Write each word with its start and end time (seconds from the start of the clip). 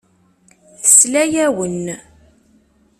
Tesla-awen. 0.81 1.85